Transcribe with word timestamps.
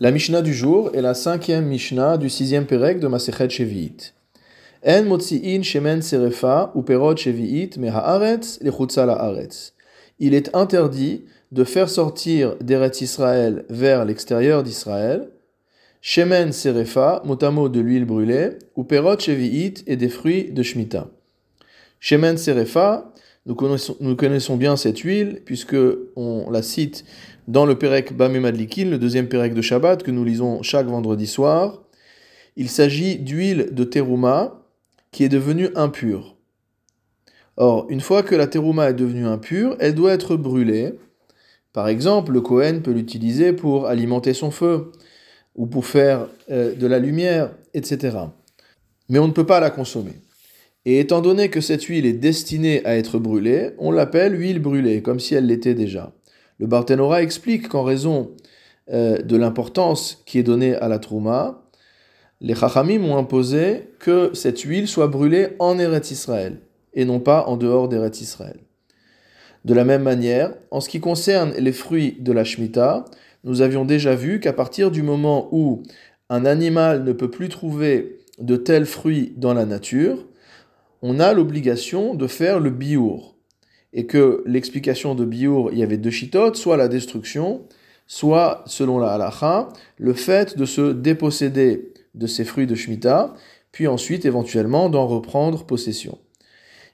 La 0.00 0.12
Mishnah 0.12 0.42
du 0.42 0.54
jour 0.54 0.92
est 0.94 1.02
la 1.02 1.12
cinquième 1.12 1.66
Mishnah 1.66 2.18
du 2.18 2.30
sixième 2.30 2.66
Perek 2.66 3.00
de 3.00 3.08
Masechet 3.08 3.48
Shevi'it. 3.48 4.14
En 4.86 5.02
motzi'in 5.02 5.62
shemen 5.64 6.02
serefa 6.02 6.70
ou 6.76 6.82
perot 6.82 7.16
shevi'it 7.16 7.76
me 7.78 7.88
haaretz 7.88 8.60
lechutza 8.62 9.02
haaretz. 9.02 9.74
Il 10.20 10.34
est 10.34 10.54
interdit 10.54 11.24
de 11.50 11.64
faire 11.64 11.88
sortir 11.88 12.54
d'Eretz 12.60 13.00
Israël 13.00 13.64
vers 13.70 14.04
l'extérieur 14.04 14.62
d'Israël 14.62 15.30
shemen 16.00 16.52
serefa, 16.52 17.20
motamo 17.24 17.68
de 17.68 17.80
l'huile 17.80 18.04
brûlée, 18.04 18.50
ou 18.76 18.84
perot 18.84 19.18
shevi'it 19.18 19.82
et 19.88 19.96
des 19.96 20.08
fruits 20.08 20.52
de 20.52 20.62
Shemitah. 20.62 21.08
Shemen 21.98 22.38
serefa, 22.38 23.12
nous 23.46 23.54
connaissons, 23.54 24.56
bien 24.56 24.76
cette 24.76 24.98
huile 24.98 25.42
puisque 25.44 25.76
on 26.16 26.50
la 26.50 26.62
cite 26.62 27.04
dans 27.46 27.64
le 27.64 27.78
Perek 27.78 28.14
Bamé 28.14 28.40
Madlikin, 28.40 28.90
le 28.90 28.98
deuxième 28.98 29.28
Perek 29.28 29.54
de 29.54 29.62
Shabbat 29.62 30.02
que 30.02 30.10
nous 30.10 30.24
lisons 30.24 30.62
chaque 30.62 30.86
vendredi 30.86 31.26
soir. 31.26 31.82
Il 32.56 32.68
s'agit 32.68 33.18
d'huile 33.18 33.68
de 33.72 33.84
terouma 33.84 34.62
qui 35.12 35.24
est 35.24 35.28
devenue 35.28 35.70
impure. 35.74 36.36
Or, 37.56 37.86
une 37.88 38.00
fois 38.00 38.22
que 38.22 38.34
la 38.34 38.46
terouma 38.46 38.90
est 38.90 38.94
devenue 38.94 39.26
impure, 39.26 39.76
elle 39.80 39.94
doit 39.94 40.12
être 40.12 40.36
brûlée. 40.36 40.94
Par 41.72 41.88
exemple, 41.88 42.32
le 42.32 42.40
Kohen 42.40 42.82
peut 42.82 42.92
l'utiliser 42.92 43.52
pour 43.52 43.86
alimenter 43.86 44.34
son 44.34 44.50
feu 44.50 44.92
ou 45.56 45.66
pour 45.66 45.86
faire 45.86 46.28
euh, 46.50 46.74
de 46.74 46.86
la 46.86 46.98
lumière, 46.98 47.50
etc. 47.74 48.16
Mais 49.08 49.18
on 49.18 49.26
ne 49.26 49.32
peut 49.32 49.46
pas 49.46 49.60
la 49.60 49.70
consommer. 49.70 50.12
Et 50.90 51.00
étant 51.00 51.20
donné 51.20 51.50
que 51.50 51.60
cette 51.60 51.82
huile 51.82 52.06
est 52.06 52.14
destinée 52.14 52.82
à 52.86 52.96
être 52.96 53.18
brûlée, 53.18 53.72
on 53.76 53.90
l'appelle 53.90 54.40
huile 54.40 54.58
brûlée, 54.58 55.02
comme 55.02 55.20
si 55.20 55.34
elle 55.34 55.44
l'était 55.44 55.74
déjà. 55.74 56.14
Le 56.58 56.66
Barthénora 56.66 57.22
explique 57.22 57.68
qu'en 57.68 57.82
raison 57.82 58.30
euh, 58.90 59.18
de 59.18 59.36
l'importance 59.36 60.22
qui 60.24 60.38
est 60.38 60.42
donnée 60.42 60.74
à 60.76 60.88
la 60.88 60.98
trouma, 60.98 61.68
les 62.40 62.54
Chachamim 62.54 63.04
ont 63.04 63.18
imposé 63.18 63.90
que 63.98 64.30
cette 64.32 64.60
huile 64.60 64.88
soit 64.88 65.08
brûlée 65.08 65.48
en 65.58 65.78
Eretz 65.78 66.10
Israël 66.10 66.56
et 66.94 67.04
non 67.04 67.20
pas 67.20 67.44
en 67.48 67.58
dehors 67.58 67.90
d'Eretz 67.90 68.22
Israël. 68.22 68.56
De 69.66 69.74
la 69.74 69.84
même 69.84 70.04
manière, 70.04 70.54
en 70.70 70.80
ce 70.80 70.88
qui 70.88 71.00
concerne 71.00 71.52
les 71.58 71.72
fruits 71.72 72.16
de 72.18 72.32
la 72.32 72.44
Shemitah, 72.44 73.04
nous 73.44 73.60
avions 73.60 73.84
déjà 73.84 74.14
vu 74.14 74.40
qu'à 74.40 74.54
partir 74.54 74.90
du 74.90 75.02
moment 75.02 75.50
où 75.52 75.82
un 76.30 76.46
animal 76.46 77.04
ne 77.04 77.12
peut 77.12 77.30
plus 77.30 77.50
trouver 77.50 78.20
de 78.38 78.56
tels 78.56 78.86
fruits 78.86 79.34
dans 79.36 79.52
la 79.52 79.66
nature, 79.66 80.24
on 81.02 81.20
a 81.20 81.32
l'obligation 81.32 82.14
de 82.14 82.26
faire 82.26 82.60
le 82.60 82.70
biour 82.70 83.38
et 83.92 84.06
que 84.06 84.42
l'explication 84.46 85.14
de 85.14 85.24
Biour, 85.24 85.70
il 85.72 85.78
y 85.78 85.82
avait 85.82 85.96
deux 85.96 86.10
chitotes, 86.10 86.56
soit 86.56 86.76
la 86.76 86.88
destruction, 86.88 87.62
soit, 88.06 88.62
selon 88.66 88.98
la 88.98 89.12
halacha, 89.12 89.68
le 89.96 90.12
fait 90.12 90.56
de 90.56 90.64
se 90.64 90.92
déposséder 90.92 91.92
de 92.14 92.26
ces 92.26 92.44
fruits 92.44 92.66
de 92.66 92.74
Shemitah, 92.74 93.34
puis 93.72 93.86
ensuite 93.86 94.24
éventuellement 94.24 94.88
d'en 94.88 95.06
reprendre 95.06 95.64
possession. 95.64 96.18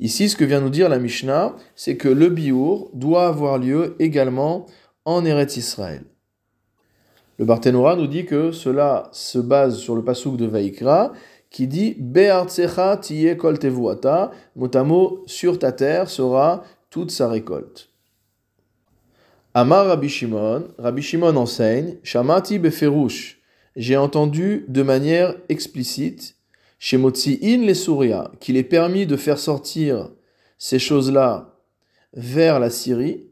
Ici, 0.00 0.28
ce 0.28 0.36
que 0.36 0.44
vient 0.44 0.60
nous 0.60 0.70
dire 0.70 0.88
la 0.88 0.98
Mishnah, 0.98 1.56
c'est 1.74 1.96
que 1.96 2.08
le 2.08 2.28
Biour 2.28 2.90
doit 2.94 3.26
avoir 3.26 3.58
lieu 3.58 3.96
également 3.98 4.66
en 5.04 5.24
Eretz 5.24 5.56
Israël. 5.56 6.04
Le 7.38 7.44
Barthénora 7.44 7.96
nous 7.96 8.06
dit 8.06 8.24
que 8.24 8.52
cela 8.52 9.08
se 9.12 9.38
base 9.38 9.78
sur 9.78 9.94
le 9.94 10.04
pasouk 10.04 10.36
de 10.36 10.46
Vaikra, 10.46 11.12
qui 11.50 11.66
dit 11.66 11.94
Be'artsecha 11.98 12.96
tiye 12.96 13.36
kol 13.36 13.58
tevuata, 13.58 14.30
sur 15.26 15.58
ta 15.58 15.72
terre 15.72 16.08
sera 16.08 16.64
toute 16.90 17.10
sa 17.10 17.28
récolte. 17.28 17.88
Amar 19.54 19.86
Rabbi 19.86 20.08
Shimon, 20.08 20.68
Rabbi 20.78 21.02
Shimon 21.02 21.36
enseigne, 21.36 21.96
Shamati 22.02 22.58
beferush, 22.58 23.40
j'ai 23.76 23.96
entendu 23.96 24.64
de 24.68 24.82
manière 24.82 25.34
explicite, 25.48 26.36
chez 26.78 26.96
in 26.96 27.64
les 27.64 27.74
Souria, 27.74 28.30
qu'il 28.40 28.56
est 28.56 28.62
permis 28.62 29.06
de 29.06 29.16
faire 29.16 29.38
sortir 29.38 30.10
ces 30.58 30.78
choses-là 30.78 31.56
vers 32.12 32.60
la 32.60 32.70
Syrie, 32.70 33.26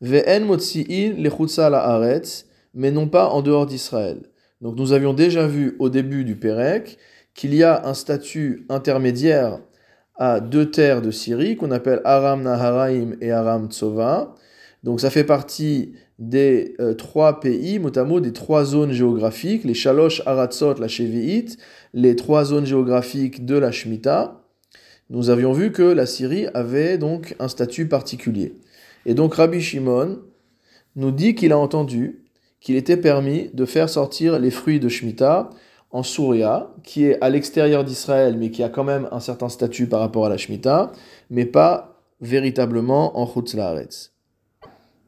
ve'en 0.00 0.50
in 0.50 1.12
les 1.16 1.30
la 1.56 1.78
Haaretz, 1.78 2.46
mais 2.74 2.90
non 2.90 3.08
pas 3.08 3.28
en 3.28 3.42
dehors 3.42 3.66
d'Israël. 3.66 4.20
Donc 4.60 4.76
nous 4.76 4.92
avions 4.92 5.14
déjà 5.14 5.46
vu 5.46 5.76
au 5.78 5.88
début 5.88 6.24
du 6.24 6.36
Pérec 6.36 6.98
qu'il 7.38 7.54
y 7.54 7.62
a 7.62 7.86
un 7.86 7.94
statut 7.94 8.66
intermédiaire 8.68 9.60
à 10.16 10.40
deux 10.40 10.72
terres 10.72 11.00
de 11.00 11.12
Syrie 11.12 11.56
qu'on 11.56 11.70
appelle 11.70 12.00
Aram 12.02 12.42
Naharaim 12.42 13.12
et 13.20 13.30
Aram 13.30 13.70
Tsova. 13.70 14.34
Donc 14.82 15.00
ça 15.00 15.08
fait 15.08 15.22
partie 15.22 15.92
des 16.18 16.74
euh, 16.80 16.94
trois 16.94 17.38
pays, 17.38 17.78
notamment 17.78 18.18
des 18.18 18.32
trois 18.32 18.64
zones 18.64 18.90
géographiques, 18.90 19.62
les 19.62 19.74
Shalosh 19.74 20.20
Aratzot, 20.26 20.80
la 20.80 20.88
Shevi'it, 20.88 21.58
les 21.94 22.16
trois 22.16 22.44
zones 22.44 22.66
géographiques 22.66 23.46
de 23.46 23.56
la 23.56 23.70
Shemitah. 23.70 24.42
Nous 25.08 25.30
avions 25.30 25.52
vu 25.52 25.70
que 25.70 25.84
la 25.84 26.06
Syrie 26.06 26.48
avait 26.54 26.98
donc 26.98 27.36
un 27.38 27.46
statut 27.46 27.86
particulier. 27.86 28.56
Et 29.06 29.14
donc 29.14 29.34
Rabbi 29.34 29.60
Shimon 29.60 30.18
nous 30.96 31.12
dit 31.12 31.36
qu'il 31.36 31.52
a 31.52 31.58
entendu 31.58 32.18
qu'il 32.60 32.74
était 32.74 32.96
permis 32.96 33.48
de 33.54 33.64
faire 33.64 33.88
sortir 33.88 34.40
les 34.40 34.50
fruits 34.50 34.80
de 34.80 34.88
Shemitah 34.88 35.50
en 35.90 36.02
Souria, 36.02 36.70
qui 36.84 37.04
est 37.04 37.18
à 37.22 37.30
l'extérieur 37.30 37.84
d'Israël, 37.84 38.36
mais 38.38 38.50
qui 38.50 38.62
a 38.62 38.68
quand 38.68 38.84
même 38.84 39.08
un 39.10 39.20
certain 39.20 39.48
statut 39.48 39.86
par 39.86 40.00
rapport 40.00 40.26
à 40.26 40.28
la 40.28 40.36
Shemitah, 40.36 40.92
mais 41.30 41.46
pas 41.46 41.98
véritablement 42.20 43.18
en 43.18 43.26
Chutz 43.26 43.56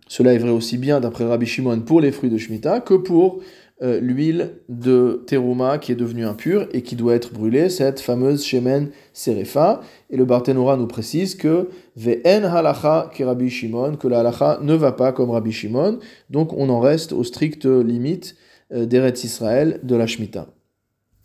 Cela 0.08 0.34
est 0.34 0.38
vrai 0.38 0.50
aussi 0.50 0.78
bien 0.78 1.00
d'après 1.00 1.26
Rabbi 1.26 1.46
Shimon 1.46 1.80
pour 1.80 2.00
les 2.00 2.12
fruits 2.12 2.30
de 2.30 2.38
Shemitah 2.38 2.80
que 2.80 2.94
pour 2.94 3.40
euh, 3.82 3.98
l'huile 3.98 4.56
de 4.68 5.24
terouma 5.26 5.78
qui 5.78 5.92
est 5.92 5.96
devenue 5.96 6.26
impure 6.26 6.68
et 6.72 6.82
qui 6.82 6.96
doit 6.96 7.14
être 7.14 7.32
brûlée, 7.32 7.70
cette 7.70 8.00
fameuse 8.00 8.44
shemen 8.44 8.90
serefa. 9.14 9.80
Et 10.10 10.18
le 10.18 10.26
Barthénora 10.26 10.76
nous 10.76 10.86
précise 10.86 11.34
que 11.34 11.68
ve'en 11.96 12.44
halacha 12.44 13.10
que 13.14 13.24
Rabbi 13.24 13.48
Shimon, 13.48 13.96
que 13.96 14.06
la 14.06 14.20
halacha 14.20 14.58
ne 14.62 14.74
va 14.74 14.92
pas 14.92 15.12
comme 15.12 15.30
Rabbi 15.30 15.52
Shimon, 15.52 15.98
donc 16.28 16.52
on 16.52 16.68
en 16.68 16.80
reste 16.80 17.12
aux 17.12 17.24
strictes 17.24 17.64
limites 17.64 18.36
euh, 18.72 18.84
d'Eretz 18.84 19.24
Israël 19.24 19.80
de 19.82 19.96
la 19.96 20.06
Shemitah. 20.06 20.46